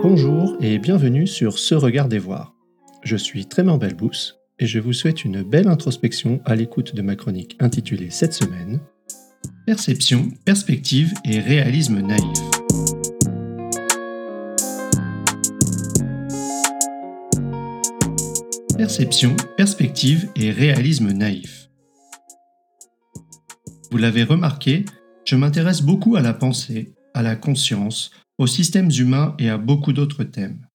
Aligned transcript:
Bonjour 0.00 0.56
et 0.60 0.78
bienvenue 0.78 1.26
sur 1.26 1.58
Ce 1.58 1.74
Regard 1.74 2.08
des 2.08 2.20
Voir. 2.20 2.54
Je 3.02 3.16
suis 3.16 3.46
Trément 3.46 3.78
Belbous 3.78 4.34
et 4.60 4.66
je 4.66 4.78
vous 4.78 4.92
souhaite 4.92 5.24
une 5.24 5.42
belle 5.42 5.66
introspection 5.66 6.40
à 6.44 6.54
l'écoute 6.54 6.94
de 6.94 7.02
ma 7.02 7.16
chronique 7.16 7.56
intitulée 7.58 8.10
cette 8.10 8.32
semaine 8.32 8.80
Perception, 9.66 10.28
perspective 10.44 11.14
et 11.24 11.40
réalisme 11.40 12.00
naïf. 12.00 12.38
Perception, 18.76 19.34
perspective 19.56 20.28
et 20.36 20.52
réalisme 20.52 21.10
naïf. 21.10 21.70
Vous 23.90 23.98
l'avez 23.98 24.22
remarqué, 24.22 24.84
je 25.24 25.34
m'intéresse 25.34 25.82
beaucoup 25.82 26.14
à 26.14 26.20
la 26.20 26.34
pensée, 26.34 26.94
à 27.14 27.22
la 27.22 27.34
conscience, 27.34 28.12
aux 28.38 28.46
systèmes 28.46 28.90
humains 28.90 29.34
et 29.38 29.48
à 29.48 29.58
beaucoup 29.58 29.92
d'autres 29.92 30.24
thèmes. 30.24 30.66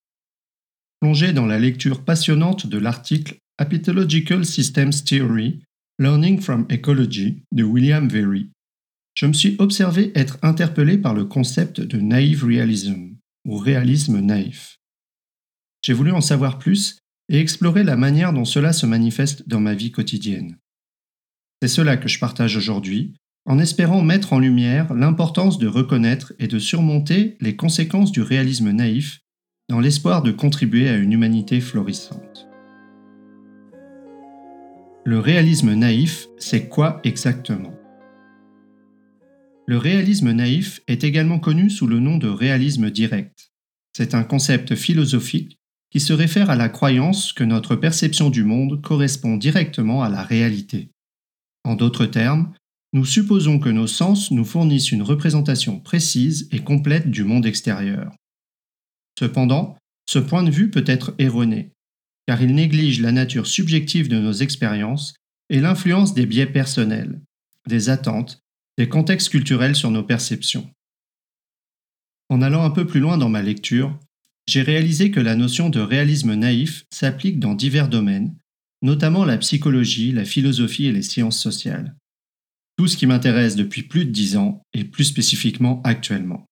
Plongé 0.99 1.34
dans 1.34 1.45
la 1.45 1.59
lecture 1.59 2.04
passionnante 2.04 2.67
de 2.67 2.77
l'article 2.77 3.38
Apitological 3.58 4.45
Systems 4.45 4.94
Theory, 5.05 5.63
Learning 5.99 6.40
from 6.40 6.66
Ecology 6.70 7.44
de 7.52 7.63
William 7.63 8.07
Very, 8.07 8.49
je 9.16 9.26
me 9.26 9.34
suis 9.34 9.55
observé 9.59 10.12
être 10.16 10.38
interpellé 10.41 10.98
par 10.98 11.13
le 11.13 11.26
concept 11.26 11.81
de 11.81 11.98
naive 11.98 12.44
realism, 12.44 13.12
ou 13.45 13.57
réalisme 13.57 14.20
naïf. 14.20 14.80
J'ai 15.84 15.93
voulu 15.93 16.12
en 16.12 16.21
savoir 16.21 16.57
plus 16.57 16.98
et 17.30 17.40
explorer 17.40 17.84
la 17.84 17.95
manière 17.95 18.34
dont 18.34 18.45
cela 18.45 18.73
se 18.73 18.85
manifeste 18.85 19.48
dans 19.48 19.59
ma 19.59 19.76
vie 19.76 19.91
quotidienne. 19.91 20.57
C'est 21.62 21.68
cela 21.68 21.98
que 21.98 22.07
je 22.07 22.20
partage 22.20 22.57
aujourd'hui, 22.57 23.13
en 23.45 23.59
espérant 23.59 24.02
mettre 24.02 24.33
en 24.33 24.39
lumière 24.39 24.93
l'importance 24.93 25.57
de 25.57 25.67
reconnaître 25.67 26.34
et 26.39 26.47
de 26.47 26.59
surmonter 26.59 27.38
les 27.41 27.55
conséquences 27.55 28.11
du 28.11 28.21
réalisme 28.21 28.71
naïf 28.71 29.20
dans 29.70 29.79
l'espoir 29.79 30.21
de 30.21 30.31
contribuer 30.31 30.90
à 30.90 30.95
une 30.95 31.12
humanité 31.12 31.59
florissante. 31.59 32.48
Le 35.05 35.20
réalisme 35.20 35.73
naïf, 35.73 36.27
c'est 36.37 36.70
quoi 36.70 37.01
exactement? 37.03 37.73
Le 39.65 39.77
réalisme 39.77 40.31
naïf 40.31 40.81
est 40.87 41.03
également 41.03 41.40
connu 41.40 41.70
sous 41.70 41.87
le 41.87 41.99
nom 41.99 42.18
de 42.18 42.27
réalisme 42.27 42.90
direct. 42.90 43.51
C'est 43.96 44.13
un 44.13 44.23
concept 44.23 44.75
philosophique 44.75 45.59
qui 45.91 45.99
se 45.99 46.13
réfère 46.13 46.49
à 46.49 46.55
la 46.55 46.70
croyance 46.70 47.34
que 47.34 47.43
notre 47.43 47.75
perception 47.75 48.29
du 48.29 48.43
monde 48.43 48.81
correspond 48.81 49.37
directement 49.37 50.01
à 50.03 50.09
la 50.09 50.23
réalité. 50.23 50.90
En 51.63 51.75
d'autres 51.75 52.05
termes, 52.05 52.53
nous 52.94 53.05
supposons 53.05 53.58
que 53.58 53.70
nos 53.70 53.88
sens 53.88 54.30
nous 54.30 54.46
fournissent 54.46 54.91
une 54.91 55.02
représentation 55.02 55.80
précise 55.80 56.48
et 56.52 56.60
complète 56.60 57.10
du 57.10 57.24
monde 57.24 57.48
extérieur. 57.48 58.16
Cependant, 59.18 59.77
ce 60.08 60.20
point 60.20 60.44
de 60.44 60.52
vue 60.52 60.70
peut 60.70 60.84
être 60.86 61.16
erroné, 61.18 61.71
car 62.27 62.41
il 62.41 62.54
néglige 62.54 63.02
la 63.02 63.12
nature 63.12 63.48
subjective 63.48 64.09
de 64.09 64.19
nos 64.19 64.34
expériences 64.34 65.16
et 65.50 65.59
l'influence 65.59 66.14
des 66.14 66.28
biais 66.28 66.46
personnels, 66.46 67.19
des 67.68 67.90
attentes, 67.90 68.40
des 68.78 68.88
contextes 68.88 69.30
culturels 69.30 69.75
sur 69.75 69.90
nos 69.90 70.03
perceptions. 70.03 70.69
En 72.30 72.41
allant 72.44 72.64
un 72.64 72.69
peu 72.69 72.86
plus 72.86 73.00
loin 73.00 73.18
dans 73.18 73.30
ma 73.30 73.41
lecture, 73.41 74.00
j'ai 74.47 74.62
réalisé 74.62 75.09
que 75.09 75.19
la 75.19 75.36
notion 75.36 75.69
de 75.69 75.80
réalisme 75.80 76.36
naïf 76.36 76.86
s'applique 76.94 77.40
dans 77.40 77.56
divers 77.56 77.90
domaines, 77.90 78.36
notamment 78.81 79.25
la 79.25 79.38
psychologie, 79.38 80.12
la 80.12 80.25
philosophie 80.25 80.86
et 80.86 80.91
les 80.91 81.02
sciences 81.02 81.40
sociales. 81.41 81.96
Tout 82.78 82.88
ce 82.88 82.97
qui 82.97 83.06
m'intéresse 83.06 83.56
depuis 83.56 83.84
plus 83.84 84.06
de 84.06 84.12
dix 84.12 84.35
ans 84.35 84.62
et 84.74 84.84
plus 84.84 85.06
spécifiquement 85.06 85.81
actuellement. 85.84 86.46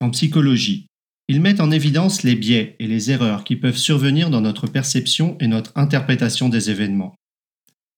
En 0.00 0.10
psychologie, 0.10 0.86
ils 1.28 1.40
mettent 1.40 1.60
en 1.60 1.70
évidence 1.70 2.22
les 2.22 2.34
biais 2.34 2.74
et 2.78 2.86
les 2.86 3.10
erreurs 3.10 3.44
qui 3.44 3.54
peuvent 3.54 3.76
survenir 3.76 4.30
dans 4.30 4.40
notre 4.40 4.66
perception 4.66 5.36
et 5.38 5.46
notre 5.46 5.72
interprétation 5.76 6.48
des 6.48 6.70
événements. 6.70 7.14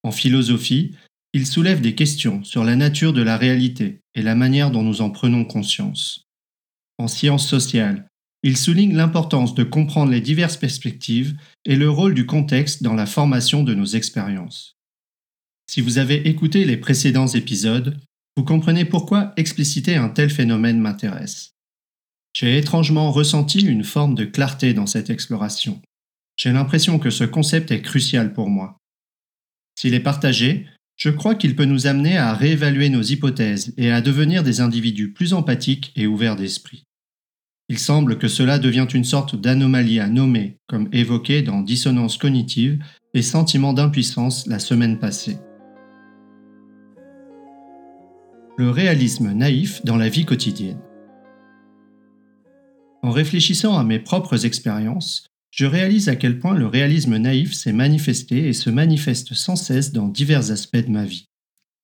En 0.02 0.10
philosophie, 0.10 0.96
ils 1.32 1.46
soulèvent 1.46 1.80
des 1.80 1.94
questions 1.94 2.44
sur 2.44 2.64
la 2.64 2.76
nature 2.76 3.12
de 3.12 3.22
la 3.22 3.38
réalité 3.38 4.00
et 4.14 4.22
la 4.22 4.34
manière 4.34 4.70
dont 4.70 4.82
nous 4.82 5.00
en 5.00 5.10
prenons 5.10 5.44
conscience. 5.44 6.24
En 6.98 7.08
sciences 7.08 7.48
sociales, 7.48 8.06
il 8.42 8.56
souligne 8.56 8.94
l'importance 8.94 9.54
de 9.54 9.62
comprendre 9.62 10.10
les 10.10 10.20
diverses 10.20 10.56
perspectives 10.56 11.34
et 11.64 11.76
le 11.76 11.88
rôle 11.88 12.14
du 12.14 12.26
contexte 12.26 12.82
dans 12.82 12.94
la 12.94 13.06
formation 13.06 13.62
de 13.62 13.74
nos 13.74 13.86
expériences. 13.86 14.76
Si 15.72 15.80
vous 15.80 15.96
avez 15.96 16.28
écouté 16.28 16.66
les 16.66 16.76
précédents 16.76 17.28
épisodes, 17.28 17.98
vous 18.36 18.44
comprenez 18.44 18.84
pourquoi 18.84 19.32
expliciter 19.38 19.96
un 19.96 20.10
tel 20.10 20.28
phénomène 20.28 20.78
m'intéresse. 20.78 21.54
J'ai 22.34 22.58
étrangement 22.58 23.10
ressenti 23.10 23.60
une 23.60 23.82
forme 23.82 24.14
de 24.14 24.26
clarté 24.26 24.74
dans 24.74 24.84
cette 24.86 25.08
exploration. 25.08 25.80
J'ai 26.36 26.52
l'impression 26.52 26.98
que 26.98 27.08
ce 27.08 27.24
concept 27.24 27.70
est 27.70 27.80
crucial 27.80 28.34
pour 28.34 28.50
moi. 28.50 28.76
S'il 29.74 29.94
est 29.94 30.00
partagé, 30.00 30.66
je 30.98 31.08
crois 31.08 31.36
qu'il 31.36 31.56
peut 31.56 31.64
nous 31.64 31.86
amener 31.86 32.18
à 32.18 32.34
réévaluer 32.34 32.90
nos 32.90 33.00
hypothèses 33.00 33.72
et 33.78 33.90
à 33.90 34.02
devenir 34.02 34.42
des 34.42 34.60
individus 34.60 35.14
plus 35.14 35.32
empathiques 35.32 35.90
et 35.96 36.06
ouverts 36.06 36.36
d'esprit. 36.36 36.84
Il 37.70 37.78
semble 37.78 38.18
que 38.18 38.28
cela 38.28 38.58
devient 38.58 38.88
une 38.92 39.04
sorte 39.04 39.40
d'anomalie 39.40 40.00
à 40.00 40.08
nommer, 40.08 40.58
comme 40.66 40.90
évoqué 40.92 41.40
dans 41.40 41.62
Dissonance 41.62 42.18
cognitive 42.18 42.78
et 43.14 43.22
Sentiment 43.22 43.72
d'impuissance 43.72 44.46
la 44.46 44.58
semaine 44.58 44.98
passée. 44.98 45.38
Le 48.62 48.70
réalisme 48.70 49.32
naïf 49.32 49.84
dans 49.84 49.96
la 49.96 50.08
vie 50.08 50.24
quotidienne. 50.24 50.78
En 53.02 53.10
réfléchissant 53.10 53.76
à 53.76 53.82
mes 53.82 53.98
propres 53.98 54.46
expériences, 54.46 55.26
je 55.50 55.66
réalise 55.66 56.08
à 56.08 56.14
quel 56.14 56.38
point 56.38 56.54
le 56.54 56.68
réalisme 56.68 57.16
naïf 57.16 57.54
s'est 57.54 57.72
manifesté 57.72 58.46
et 58.46 58.52
se 58.52 58.70
manifeste 58.70 59.34
sans 59.34 59.56
cesse 59.56 59.90
dans 59.90 60.06
divers 60.06 60.52
aspects 60.52 60.76
de 60.76 60.92
ma 60.92 61.04
vie, 61.04 61.24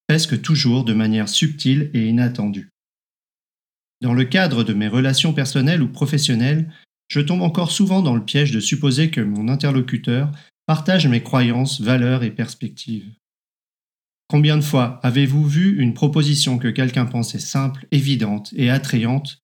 presque 0.07 0.41
toujours 0.41 0.85
de 0.85 0.93
manière 0.93 1.29
subtile 1.29 1.91
et 1.95 2.07
inattendue. 2.07 2.69
Dans 4.01 4.15
le 4.15 4.23
cadre 4.23 4.63
de 4.63 4.73
mes 4.73 4.87
relations 4.87 5.33
personnelles 5.33 5.83
ou 5.83 5.89
professionnelles, 5.89 6.73
je 7.09 7.19
tombe 7.19 7.43
encore 7.43 7.73
souvent 7.73 8.03
dans 8.03 8.15
le 8.15 8.25
piège 8.25 8.53
de 8.53 8.61
supposer 8.61 9.11
que 9.11 9.21
mon 9.21 9.49
interlocuteur 9.49 10.31
partage 10.67 11.09
mes 11.09 11.25
croyances, 11.25 11.81
valeurs 11.81 12.23
et 12.23 12.31
perspectives. 12.31 13.18
Combien 14.29 14.59
de 14.59 14.63
fois 14.63 15.01
avez-vous 15.03 15.47
vu 15.47 15.81
une 15.81 15.95
proposition 15.95 16.59
que 16.59 16.69
quelqu'un 16.69 17.07
pensait 17.07 17.39
simple, 17.39 17.87
évidente 17.91 18.53
et 18.57 18.69
attrayante 18.69 19.39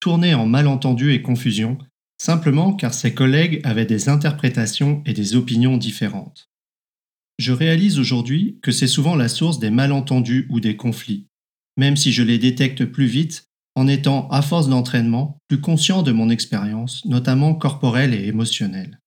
tourner 0.00 0.34
en 0.34 0.46
malentendu 0.46 1.12
et 1.12 1.20
confusion, 1.20 1.76
simplement 2.18 2.72
car 2.72 2.94
ses 2.94 3.12
collègues 3.12 3.60
avaient 3.62 3.86
des 3.86 4.08
interprétations 4.08 5.02
et 5.04 5.12
des 5.12 5.36
opinions 5.36 5.76
différentes? 5.76 6.48
Je 7.38 7.52
réalise 7.52 7.98
aujourd'hui 7.98 8.58
que 8.62 8.72
c'est 8.72 8.86
souvent 8.86 9.16
la 9.16 9.28
source 9.28 9.58
des 9.58 9.70
malentendus 9.70 10.46
ou 10.48 10.60
des 10.60 10.76
conflits, 10.76 11.26
même 11.76 11.96
si 11.96 12.10
je 12.10 12.22
les 12.22 12.38
détecte 12.38 12.86
plus 12.86 13.06
vite 13.06 13.48
en 13.74 13.86
étant, 13.86 14.28
à 14.28 14.42
force 14.42 14.68
d'entraînement, 14.68 15.38
plus 15.48 15.60
conscient 15.60 16.02
de 16.02 16.12
mon 16.12 16.30
expérience, 16.30 17.04
notamment 17.04 17.54
corporelle 17.54 18.14
et 18.14 18.26
émotionnelle. 18.26 19.01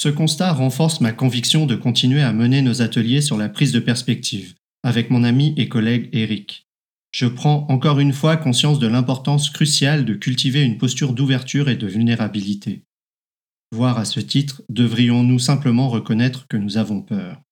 Ce 0.00 0.08
constat 0.08 0.54
renforce 0.54 1.02
ma 1.02 1.12
conviction 1.12 1.66
de 1.66 1.76
continuer 1.76 2.22
à 2.22 2.32
mener 2.32 2.62
nos 2.62 2.80
ateliers 2.80 3.20
sur 3.20 3.36
la 3.36 3.50
prise 3.50 3.70
de 3.70 3.80
perspective, 3.80 4.54
avec 4.82 5.10
mon 5.10 5.24
ami 5.24 5.52
et 5.58 5.68
collègue 5.68 6.08
Eric. 6.14 6.64
Je 7.10 7.26
prends 7.26 7.66
encore 7.68 8.00
une 8.00 8.14
fois 8.14 8.38
conscience 8.38 8.78
de 8.78 8.86
l'importance 8.86 9.50
cruciale 9.50 10.06
de 10.06 10.14
cultiver 10.14 10.62
une 10.62 10.78
posture 10.78 11.12
d'ouverture 11.12 11.68
et 11.68 11.76
de 11.76 11.86
vulnérabilité. 11.86 12.80
Voire 13.72 13.98
à 13.98 14.06
ce 14.06 14.20
titre, 14.20 14.62
devrions-nous 14.70 15.38
simplement 15.38 15.90
reconnaître 15.90 16.48
que 16.48 16.56
nous 16.56 16.78
avons 16.78 17.02
peur? 17.02 17.42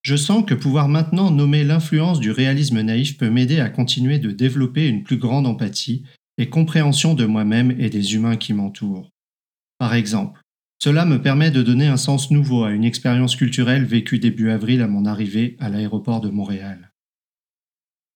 Je 0.00 0.16
sens 0.16 0.46
que 0.46 0.54
pouvoir 0.54 0.88
maintenant 0.88 1.30
nommer 1.30 1.62
l'influence 1.62 2.20
du 2.20 2.30
réalisme 2.30 2.80
naïf 2.80 3.18
peut 3.18 3.28
m'aider 3.28 3.60
à 3.60 3.68
continuer 3.68 4.18
de 4.18 4.30
développer 4.30 4.88
une 4.88 5.02
plus 5.02 5.18
grande 5.18 5.46
empathie 5.46 6.04
et 6.38 6.48
compréhension 6.48 7.12
de 7.12 7.26
moi-même 7.26 7.72
et 7.78 7.90
des 7.90 8.14
humains 8.14 8.38
qui 8.38 8.54
m'entourent. 8.54 9.10
Par 9.78 9.92
exemple, 9.92 10.40
cela 10.78 11.04
me 11.04 11.20
permet 11.20 11.50
de 11.50 11.62
donner 11.62 11.86
un 11.86 11.96
sens 11.96 12.30
nouveau 12.30 12.64
à 12.64 12.72
une 12.72 12.84
expérience 12.84 13.36
culturelle 13.36 13.84
vécue 13.84 14.18
début 14.18 14.50
avril 14.50 14.82
à 14.82 14.88
mon 14.88 15.06
arrivée 15.06 15.56
à 15.58 15.68
l'aéroport 15.68 16.20
de 16.20 16.28
Montréal. 16.28 16.92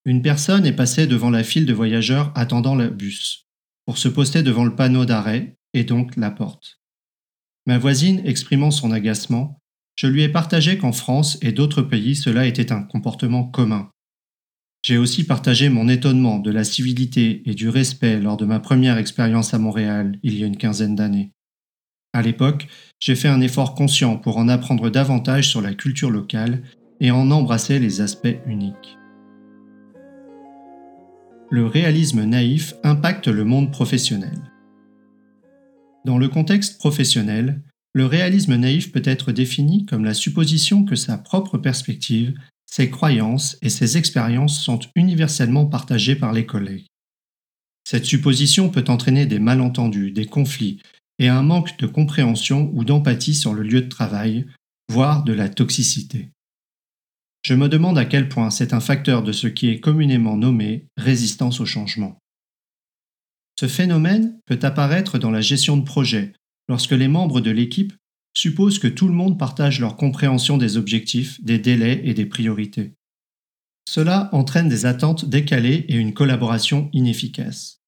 Une 0.05 0.23
personne 0.23 0.67
est 0.67 0.77
passée 0.77 1.07
devant 1.07 1.31
la 1.31 1.43
file 1.43 1.67
de 1.67 1.75
voyageurs 1.75 2.33
attendant 2.35 2.75
le 2.75 2.89
bus, 2.89 3.47
pour 3.87 3.99
se 3.99 4.09
poster 4.09 4.43
devant 4.43 4.65
le 4.65 4.75
panneau 4.75 5.05
d'arrêt 5.05 5.57
et 5.73 5.85
donc 5.85 6.17
la 6.17 6.31
porte. 6.31 6.81
Ma 7.67 7.79
voisine, 7.79 8.23
exprimant 8.25 8.71
son 8.71 8.91
agacement, 8.93 9.59
je 9.97 10.07
lui 10.07 10.23
ai 10.23 10.29
partagé 10.29 10.79
qu'en 10.79 10.93
France 10.93 11.39
et 11.43 11.53
d'autres 11.53 11.83
pays 11.83 12.17
cela 12.17 12.47
était 12.47 12.73
un 12.73 12.83
comportement 12.83 13.45
commun. 13.45 13.91
J'ai 14.83 14.97
aussi 14.97 15.25
partagé 15.25 15.69
mon 15.69 15.89
étonnement 15.89 16.39
de 16.39 16.51
la 16.51 16.65
civilité 16.65 17.43
et 17.45 17.55
du 17.55 17.69
respect 17.69 18.19
lors 18.19 18.39
de 18.39 18.47
ma 18.47 18.61
première 18.61 18.97
expérience 18.97 19.53
à 19.53 19.59
Montréal 19.59 20.19
il 20.23 20.39
y 20.39 20.43
a 20.43 20.47
une 20.47 20.57
quinzaine 20.57 20.95
d'années. 20.95 21.33
À 22.13 22.23
l'époque, 22.23 22.67
j'ai 22.99 23.15
fait 23.15 23.29
un 23.29 23.41
effort 23.41 23.75
conscient 23.75 24.17
pour 24.17 24.37
en 24.37 24.49
apprendre 24.49 24.91
davantage 24.91 25.49
sur 25.49 25.61
la 25.61 25.75
culture 25.75 26.11
locale 26.11 26.63
et 26.99 27.13
en 27.13 27.31
embrasser 27.31 27.79
les 27.79 28.01
aspects 28.01 28.37
uniques. 28.47 28.99
Le 31.51 31.67
réalisme 31.67 32.25
naïf 32.25 32.75
impacte 32.83 33.29
le 33.29 33.45
monde 33.45 33.71
professionnel. 33.71 34.39
Dans 36.05 36.19
le 36.19 36.29
contexte 36.29 36.79
professionnel, 36.79 37.63
le 37.93 38.07
réalisme 38.07 38.57
naïf 38.57 38.93
peut 38.93 39.03
être 39.05 39.33
défini 39.33 39.87
comme 39.87 40.05
la 40.05 40.15
supposition 40.15 40.85
que 40.85 40.97
sa 40.97 41.19
propre 41.19 41.59
perspective, 41.59 42.35
ses 42.67 42.91
croyances 42.91 43.57
et 43.63 43.69
ses 43.69 43.99
expériences 43.99 44.61
sont 44.63 44.81
universellement 44.95 45.67
partagées 45.67 46.15
par 46.17 46.33
les 46.33 46.47
collègues. 46.47 46.87
Cette 47.85 48.05
supposition 48.05 48.69
peut 48.69 48.85
entraîner 48.89 49.27
des 49.27 49.41
malentendus, 49.41 50.13
des 50.13 50.27
conflits 50.27 50.81
et 51.21 51.29
un 51.29 51.43
manque 51.43 51.79
de 51.79 51.87
compréhension 51.87 52.73
ou 52.75 52.83
d'empathie 52.83 53.35
sur 53.35 53.55
le 53.55 53.63
lieu 53.63 53.83
de 53.83 53.89
travail, 53.89 54.47
voire 54.89 55.23
de 55.23 55.33
la 55.33 55.49
toxicité. 55.49 56.31
Je 57.43 57.55
me 57.55 57.69
demande 57.69 57.99
à 57.99 58.07
quel 58.07 58.29
point 58.29 58.51
c'est 58.51 58.75
un 58.75 58.81
facteur 58.81 59.23
de 59.23 59.33
ce 59.33 59.47
qui 59.47 59.69
est 59.69 59.81
communément 59.81 60.37
nommé 60.37 60.87
résistance 60.97 61.61
au 61.61 61.67
changement. 61.67 62.19
Ce 63.59 63.69
phénomène 63.69 64.39
peut 64.47 64.59
apparaître 64.63 65.19
dans 65.19 65.31
la 65.31 65.43
gestion 65.43 65.77
de 65.77 65.85
projet, 65.85 66.33
lorsque 66.69 66.93
les 66.93 67.09
membres 67.09 67.43
de 67.43 67.51
l'équipe 67.51 67.93
supposent 68.35 68.79
que 68.79 68.89
tout 68.89 69.07
le 69.07 69.15
monde 69.15 69.39
partage 69.39 69.81
leur 69.81 69.97
compréhension 69.97 70.57
des 70.57 70.79
objectifs, 70.79 71.43
des 71.45 71.59
délais 71.59 72.01
et 72.05 72.15
des 72.15 72.27
priorités. 72.27 72.95
Cela 73.87 74.31
entraîne 74.33 74.69
des 74.69 74.87
attentes 74.87 75.27
décalées 75.27 75.85
et 75.89 75.97
une 75.97 76.15
collaboration 76.15 76.89
inefficace. 76.93 77.80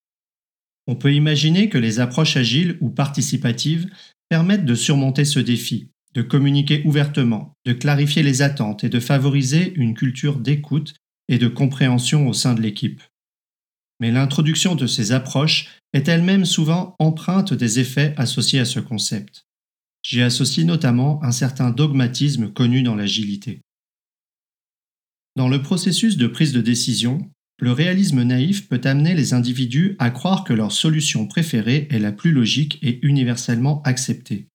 On 0.86 0.96
peut 0.96 1.14
imaginer 1.14 1.68
que 1.68 1.78
les 1.78 2.00
approches 2.00 2.36
agiles 2.36 2.76
ou 2.80 2.90
participatives 2.90 3.88
permettent 4.28 4.64
de 4.64 4.74
surmonter 4.74 5.24
ce 5.24 5.38
défi, 5.38 5.90
de 6.14 6.22
communiquer 6.22 6.82
ouvertement, 6.84 7.54
de 7.64 7.72
clarifier 7.72 8.22
les 8.22 8.42
attentes 8.42 8.84
et 8.84 8.88
de 8.88 9.00
favoriser 9.00 9.72
une 9.76 9.94
culture 9.94 10.38
d'écoute 10.38 10.94
et 11.28 11.38
de 11.38 11.48
compréhension 11.48 12.28
au 12.28 12.32
sein 12.32 12.54
de 12.54 12.60
l'équipe. 12.60 13.02
Mais 14.00 14.10
l'introduction 14.10 14.74
de 14.74 14.86
ces 14.86 15.12
approches 15.12 15.70
est 15.92 16.08
elle-même 16.08 16.44
souvent 16.44 16.96
empreinte 16.98 17.54
des 17.54 17.78
effets 17.78 18.14
associés 18.16 18.58
à 18.58 18.64
ce 18.64 18.80
concept. 18.80 19.44
J'y 20.02 20.22
associe 20.22 20.66
notamment 20.66 21.22
un 21.22 21.30
certain 21.30 21.70
dogmatisme 21.70 22.52
connu 22.52 22.82
dans 22.82 22.96
l'agilité. 22.96 23.60
Dans 25.36 25.48
le 25.48 25.62
processus 25.62 26.16
de 26.16 26.26
prise 26.26 26.52
de 26.52 26.60
décision, 26.60 27.30
le 27.62 27.70
réalisme 27.70 28.24
naïf 28.24 28.68
peut 28.68 28.80
amener 28.82 29.14
les 29.14 29.34
individus 29.34 29.94
à 30.00 30.10
croire 30.10 30.42
que 30.42 30.52
leur 30.52 30.72
solution 30.72 31.28
préférée 31.28 31.86
est 31.90 32.00
la 32.00 32.10
plus 32.10 32.32
logique 32.32 32.80
et 32.82 32.98
universellement 33.06 33.82
acceptée. 33.84 34.48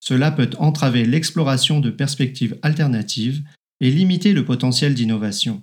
Cela 0.00 0.30
peut 0.30 0.48
entraver 0.56 1.04
l'exploration 1.04 1.80
de 1.80 1.90
perspectives 1.90 2.58
alternatives 2.62 3.42
et 3.82 3.90
limiter 3.90 4.32
le 4.32 4.46
potentiel 4.46 4.94
d'innovation. 4.94 5.62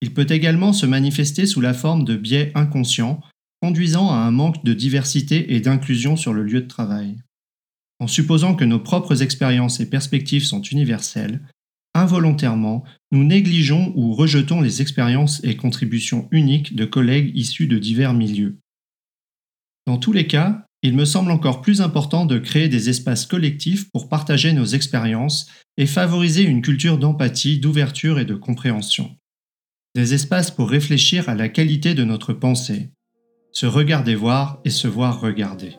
Il 0.00 0.14
peut 0.14 0.28
également 0.30 0.72
se 0.72 0.86
manifester 0.86 1.44
sous 1.44 1.60
la 1.60 1.74
forme 1.74 2.04
de 2.04 2.14
biais 2.14 2.52
inconscients, 2.54 3.20
conduisant 3.60 4.12
à 4.12 4.18
un 4.18 4.30
manque 4.30 4.64
de 4.64 4.74
diversité 4.74 5.54
et 5.54 5.60
d'inclusion 5.60 6.16
sur 6.16 6.32
le 6.32 6.44
lieu 6.44 6.60
de 6.60 6.68
travail. 6.68 7.16
En 7.98 8.06
supposant 8.06 8.54
que 8.54 8.64
nos 8.64 8.78
propres 8.78 9.22
expériences 9.22 9.80
et 9.80 9.90
perspectives 9.90 10.44
sont 10.44 10.62
universelles, 10.62 11.40
involontairement, 11.94 12.84
nous 13.12 13.24
négligeons 13.24 13.92
ou 13.96 14.14
rejetons 14.14 14.60
les 14.60 14.82
expériences 14.82 15.42
et 15.44 15.56
contributions 15.56 16.28
uniques 16.30 16.74
de 16.76 16.84
collègues 16.84 17.32
issus 17.34 17.66
de 17.66 17.78
divers 17.78 18.14
milieux. 18.14 18.58
Dans 19.86 19.98
tous 19.98 20.12
les 20.12 20.26
cas, 20.26 20.66
il 20.82 20.96
me 20.96 21.04
semble 21.04 21.30
encore 21.30 21.60
plus 21.60 21.82
important 21.82 22.24
de 22.24 22.38
créer 22.38 22.68
des 22.68 22.88
espaces 22.88 23.26
collectifs 23.26 23.90
pour 23.90 24.08
partager 24.08 24.52
nos 24.52 24.64
expériences 24.64 25.50
et 25.76 25.86
favoriser 25.86 26.42
une 26.42 26.62
culture 26.62 26.96
d'empathie, 26.96 27.58
d'ouverture 27.58 28.18
et 28.18 28.24
de 28.24 28.34
compréhension. 28.34 29.16
Des 29.94 30.14
espaces 30.14 30.50
pour 30.50 30.70
réfléchir 30.70 31.28
à 31.28 31.34
la 31.34 31.48
qualité 31.48 31.94
de 31.94 32.04
notre 32.04 32.32
pensée, 32.32 32.90
se 33.52 33.66
regarder 33.66 34.14
voir 34.14 34.60
et 34.64 34.70
se 34.70 34.88
voir 34.88 35.20
regarder. 35.20 35.74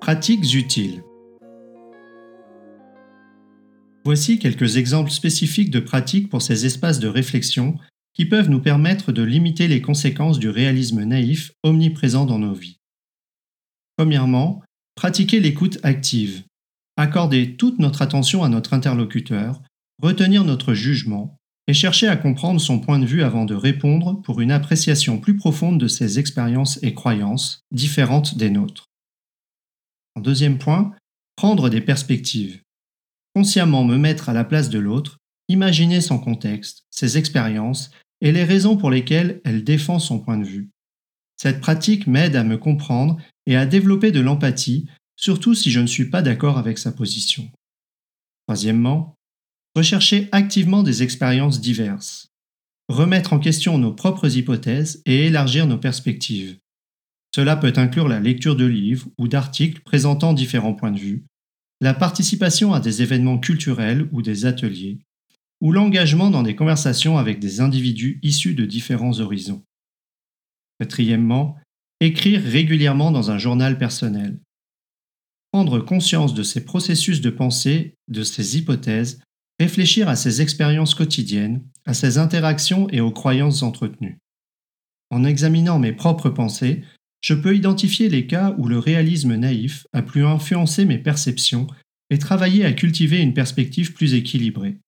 Pratiques 0.00 0.54
utiles. 0.54 1.02
Voici 4.08 4.38
quelques 4.38 4.78
exemples 4.78 5.10
spécifiques 5.10 5.68
de 5.68 5.80
pratiques 5.80 6.30
pour 6.30 6.40
ces 6.40 6.64
espaces 6.64 6.98
de 6.98 7.08
réflexion 7.08 7.76
qui 8.14 8.24
peuvent 8.24 8.48
nous 8.48 8.62
permettre 8.62 9.12
de 9.12 9.22
limiter 9.22 9.68
les 9.68 9.82
conséquences 9.82 10.38
du 10.38 10.48
réalisme 10.48 11.04
naïf 11.04 11.52
omniprésent 11.62 12.24
dans 12.24 12.38
nos 12.38 12.54
vies. 12.54 12.78
Premièrement, 13.98 14.62
pratiquer 14.94 15.40
l'écoute 15.40 15.78
active. 15.82 16.44
Accorder 16.96 17.56
toute 17.56 17.80
notre 17.80 18.00
attention 18.00 18.42
à 18.42 18.48
notre 18.48 18.72
interlocuteur, 18.72 19.60
retenir 20.02 20.42
notre 20.42 20.72
jugement 20.72 21.36
et 21.66 21.74
chercher 21.74 22.08
à 22.08 22.16
comprendre 22.16 22.62
son 22.62 22.80
point 22.80 23.00
de 23.00 23.04
vue 23.04 23.22
avant 23.22 23.44
de 23.44 23.54
répondre 23.54 24.22
pour 24.22 24.40
une 24.40 24.52
appréciation 24.52 25.20
plus 25.20 25.36
profonde 25.36 25.78
de 25.78 25.86
ses 25.86 26.18
expériences 26.18 26.82
et 26.82 26.94
croyances 26.94 27.60
différentes 27.72 28.38
des 28.38 28.48
nôtres. 28.48 28.86
En 30.14 30.22
deuxième 30.22 30.56
point, 30.56 30.94
prendre 31.36 31.68
des 31.68 31.82
perspectives. 31.82 32.62
Consciemment 33.34 33.84
me 33.84 33.96
mettre 33.96 34.28
à 34.28 34.32
la 34.32 34.44
place 34.44 34.70
de 34.70 34.78
l'autre, 34.78 35.18
imaginer 35.48 36.00
son 36.00 36.18
contexte, 36.18 36.84
ses 36.90 37.18
expériences 37.18 37.90
et 38.20 38.32
les 38.32 38.44
raisons 38.44 38.76
pour 38.76 38.90
lesquelles 38.90 39.40
elle 39.44 39.64
défend 39.64 39.98
son 39.98 40.18
point 40.18 40.38
de 40.38 40.44
vue. 40.44 40.70
Cette 41.36 41.60
pratique 41.60 42.06
m'aide 42.06 42.36
à 42.36 42.42
me 42.42 42.58
comprendre 42.58 43.16
et 43.46 43.56
à 43.56 43.64
développer 43.64 44.10
de 44.10 44.20
l'empathie, 44.20 44.88
surtout 45.16 45.54
si 45.54 45.70
je 45.70 45.80
ne 45.80 45.86
suis 45.86 46.10
pas 46.10 46.22
d'accord 46.22 46.58
avec 46.58 46.78
sa 46.78 46.90
position. 46.90 47.48
Troisièmement, 48.46 49.14
rechercher 49.76 50.28
activement 50.32 50.82
des 50.82 51.02
expériences 51.02 51.60
diverses, 51.60 52.28
remettre 52.88 53.32
en 53.32 53.38
question 53.38 53.78
nos 53.78 53.92
propres 53.92 54.36
hypothèses 54.36 55.02
et 55.06 55.26
élargir 55.26 55.66
nos 55.66 55.78
perspectives. 55.78 56.58
Cela 57.34 57.56
peut 57.56 57.74
inclure 57.76 58.08
la 58.08 58.20
lecture 58.20 58.56
de 58.56 58.64
livres 58.64 59.08
ou 59.18 59.28
d'articles 59.28 59.82
présentant 59.82 60.32
différents 60.32 60.74
points 60.74 60.90
de 60.90 60.98
vue, 60.98 61.24
la 61.80 61.94
participation 61.94 62.72
à 62.72 62.80
des 62.80 63.02
événements 63.02 63.38
culturels 63.38 64.08
ou 64.12 64.22
des 64.22 64.46
ateliers, 64.46 64.98
ou 65.60 65.72
l'engagement 65.72 66.30
dans 66.30 66.42
des 66.42 66.56
conversations 66.56 67.18
avec 67.18 67.38
des 67.38 67.60
individus 67.60 68.18
issus 68.22 68.54
de 68.54 68.64
différents 68.64 69.20
horizons. 69.20 69.62
Quatrièmement, 70.80 71.56
écrire 72.00 72.42
régulièrement 72.42 73.10
dans 73.10 73.30
un 73.30 73.38
journal 73.38 73.78
personnel. 73.78 74.38
Prendre 75.52 75.80
conscience 75.80 76.34
de 76.34 76.42
ses 76.42 76.64
processus 76.64 77.20
de 77.20 77.30
pensée, 77.30 77.94
de 78.08 78.22
ses 78.22 78.58
hypothèses, 78.58 79.20
réfléchir 79.58 80.08
à 80.08 80.14
ses 80.14 80.40
expériences 80.42 80.94
quotidiennes, 80.94 81.64
à 81.86 81.94
ses 81.94 82.18
interactions 82.18 82.88
et 82.90 83.00
aux 83.00 83.10
croyances 83.10 83.62
entretenues. 83.62 84.18
En 85.10 85.24
examinant 85.24 85.78
mes 85.78 85.92
propres 85.92 86.30
pensées, 86.30 86.84
je 87.20 87.34
peux 87.34 87.56
identifier 87.56 88.08
les 88.08 88.26
cas 88.26 88.54
où 88.58 88.68
le 88.68 88.78
réalisme 88.78 89.34
naïf 89.34 89.86
a 89.92 90.02
pu 90.02 90.24
influencer 90.24 90.84
mes 90.84 90.98
perceptions 90.98 91.66
et 92.10 92.18
travailler 92.18 92.64
à 92.64 92.72
cultiver 92.72 93.18
une 93.18 93.34
perspective 93.34 93.92
plus 93.92 94.14
équilibrée. 94.14 94.78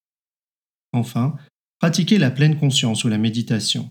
Enfin, 0.93 1.37
pratiquer 1.79 2.19
la 2.19 2.31
pleine 2.31 2.59
conscience 2.59 3.05
ou 3.05 3.09
la 3.09 3.19
méditation. 3.19 3.91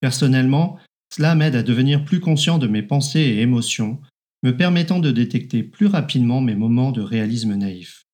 Personnellement, 0.00 0.78
cela 1.14 1.34
m'aide 1.34 1.56
à 1.56 1.62
devenir 1.62 2.04
plus 2.04 2.20
conscient 2.20 2.58
de 2.58 2.66
mes 2.66 2.82
pensées 2.82 3.20
et 3.20 3.40
émotions, 3.40 4.00
me 4.42 4.56
permettant 4.56 4.98
de 4.98 5.10
détecter 5.10 5.62
plus 5.62 5.86
rapidement 5.86 6.40
mes 6.40 6.54
moments 6.54 6.92
de 6.92 7.00
réalisme 7.00 7.54
naïf. 7.54 8.04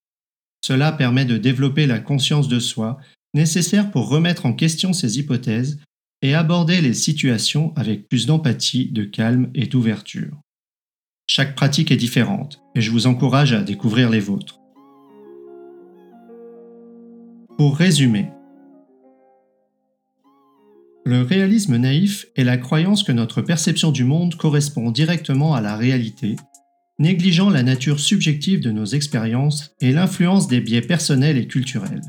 Cela 0.62 0.92
permet 0.92 1.24
de 1.24 1.38
développer 1.38 1.86
la 1.86 1.98
conscience 1.98 2.48
de 2.48 2.60
soi 2.60 2.98
nécessaire 3.34 3.90
pour 3.90 4.08
remettre 4.08 4.46
en 4.46 4.52
question 4.52 4.92
ses 4.92 5.18
hypothèses 5.18 5.80
et 6.22 6.34
aborder 6.34 6.80
les 6.80 6.94
situations 6.94 7.72
avec 7.76 8.08
plus 8.08 8.26
d'empathie, 8.26 8.90
de 8.90 9.04
calme 9.04 9.50
et 9.54 9.66
d'ouverture. 9.66 10.40
Chaque 11.26 11.54
pratique 11.54 11.90
est 11.90 11.96
différente 11.96 12.60
et 12.74 12.80
je 12.80 12.90
vous 12.90 13.06
encourage 13.06 13.52
à 13.52 13.62
découvrir 13.62 14.10
les 14.10 14.20
vôtres. 14.20 14.58
Pour 17.56 17.76
résumer, 17.76 18.30
le 21.06 21.22
réalisme 21.22 21.76
naïf 21.76 22.26
est 22.36 22.44
la 22.44 22.58
croyance 22.58 23.02
que 23.02 23.12
notre 23.12 23.42
perception 23.42 23.90
du 23.90 24.04
monde 24.04 24.34
correspond 24.34 24.90
directement 24.90 25.54
à 25.54 25.60
la 25.60 25.76
réalité, 25.76 26.36
négligeant 26.98 27.48
la 27.48 27.62
nature 27.62 28.00
subjective 28.00 28.60
de 28.60 28.70
nos 28.70 28.84
expériences 28.84 29.74
et 29.80 29.92
l'influence 29.92 30.46
des 30.46 30.60
biais 30.60 30.82
personnels 30.82 31.38
et 31.38 31.46
culturels. 31.46 32.02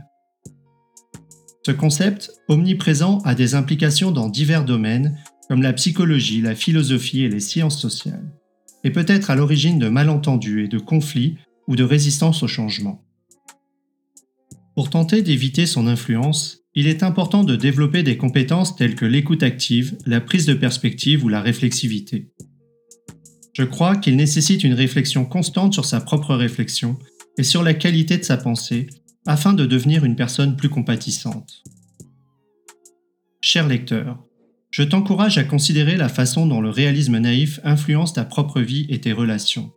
Ce 1.64 1.72
concept, 1.72 2.32
omniprésent, 2.48 3.20
a 3.20 3.36
des 3.36 3.54
implications 3.54 4.12
dans 4.12 4.30
divers 4.30 4.66
domaines 4.66 5.18
comme 5.48 5.62
la 5.62 5.74
psychologie, 5.74 6.42
la 6.42 6.56
philosophie 6.56 7.24
et 7.24 7.30
les 7.30 7.40
sciences 7.40 7.80
sociales, 7.80 8.32
et 8.84 8.90
peut 8.90 9.06
être 9.08 9.30
à 9.30 9.36
l'origine 9.36 9.78
de 9.78 9.90
malentendus 9.90 10.64
et 10.64 10.68
de 10.68 10.80
conflits 10.80 11.38
ou 11.68 11.76
de 11.76 11.84
résistance 11.84 12.42
au 12.42 12.48
changement. 12.48 13.06
Pour 14.76 14.90
tenter 14.90 15.22
d'éviter 15.22 15.66
son 15.66 15.86
influence, 15.88 16.62
il 16.74 16.88
est 16.88 17.04
important 17.04 17.44
de 17.44 17.56
développer 17.56 18.02
des 18.02 18.18
compétences 18.18 18.76
telles 18.76 18.96
que 18.96 19.06
l'écoute 19.06 19.44
active, 19.44 19.98
la 20.06 20.22
prise 20.22 20.46
de 20.46 20.54
perspective 20.54 21.24
ou 21.24 21.30
la 21.30 21.42
réflexivité. 21.42 22.32
Je 23.54 23.64
crois 23.64 23.98
qu'il 23.98 24.16
nécessite 24.16 24.64
une 24.64 24.74
réflexion 24.74 25.26
constante 25.26 25.74
sur 25.74 25.84
sa 25.84 26.00
propre 26.00 26.34
réflexion 26.34 26.98
et 27.38 27.44
sur 27.44 27.62
la 27.62 27.74
qualité 27.74 28.18
de 28.18 28.24
sa 28.24 28.38
pensée 28.38 28.88
afin 29.26 29.54
de 29.54 29.66
devenir 29.66 30.06
une 30.06 30.16
personne 30.16 30.56
plus 30.56 30.70
compatissante. 30.70 31.64
Cher 33.42 33.68
lecteur, 33.68 34.24
Je 34.74 34.84
t'encourage 34.84 35.38
à 35.38 35.44
considérer 35.44 35.98
la 35.98 36.08
façon 36.08 36.48
dont 36.48 36.62
le 36.62 36.70
réalisme 36.70 37.18
naïf 37.18 37.60
influence 37.66 38.14
ta 38.14 38.24
propre 38.24 38.62
vie 38.62 38.86
et 38.88 39.02
tes 39.02 39.12
relations. 39.12 39.74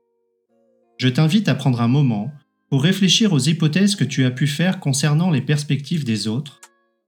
Je 0.99 1.09
t'invite 1.09 1.49
à 1.49 1.57
prendre 1.57 1.81
un 1.81 1.89
moment 1.89 2.31
pour 2.71 2.85
réfléchir 2.85 3.33
aux 3.33 3.41
hypothèses 3.41 3.97
que 3.97 4.05
tu 4.05 4.25
as 4.25 4.31
pu 4.31 4.47
faire 4.47 4.79
concernant 4.79 5.31
les 5.31 5.41
perspectives 5.41 6.05
des 6.05 6.29
autres 6.29 6.61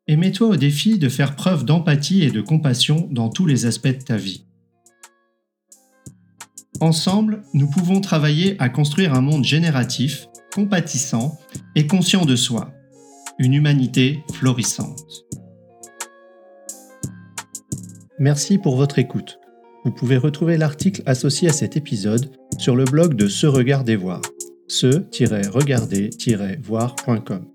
et 0.08 0.16
mets-toi 0.16 0.48
au 0.48 0.56
défi 0.56 0.98
de 0.98 1.08
faire 1.08 1.36
preuve 1.36 1.64
d'empathie 1.64 2.24
et 2.24 2.32
de 2.32 2.40
compassion 2.40 3.08
dans 3.12 3.28
tous 3.28 3.46
les 3.46 3.66
aspects 3.66 3.86
de 3.86 4.02
ta 4.02 4.16
vie. 4.16 4.45
Ensemble, 6.80 7.42
nous 7.54 7.68
pouvons 7.68 8.00
travailler 8.00 8.56
à 8.58 8.68
construire 8.68 9.14
un 9.14 9.22
monde 9.22 9.44
génératif, 9.44 10.26
compatissant 10.54 11.38
et 11.74 11.86
conscient 11.86 12.26
de 12.26 12.36
soi, 12.36 12.74
une 13.38 13.54
humanité 13.54 14.22
florissante. 14.34 15.24
Merci 18.18 18.58
pour 18.58 18.76
votre 18.76 18.98
écoute. 18.98 19.38
Vous 19.84 19.92
pouvez 19.92 20.18
retrouver 20.18 20.58
l'article 20.58 21.02
associé 21.06 21.48
à 21.48 21.52
cet 21.52 21.76
épisode 21.76 22.32
sur 22.58 22.76
le 22.76 22.84
blog 22.84 23.14
de 23.14 23.28
Se 23.28 23.46
Regarder 23.46 23.96
Voir, 23.96 24.20
se-regarder-voir.com. 24.68 27.46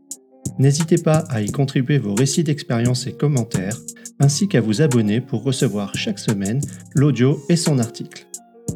N'hésitez 0.58 0.98
pas 0.98 1.26
à 1.30 1.42
y 1.42 1.52
contribuer 1.52 2.00
vos 2.00 2.16
récits 2.16 2.44
d'expérience 2.44 3.06
et 3.06 3.14
commentaires, 3.14 3.78
ainsi 4.20 4.48
qu'à 4.48 4.62
vous 4.62 4.82
abonner 4.82 5.22
pour 5.22 5.44
recevoir 5.44 5.96
chaque 5.96 6.18
semaine 6.20 6.62
l'audio 6.96 7.40
et 7.50 7.56
son 7.56 7.78
article. 7.80 8.26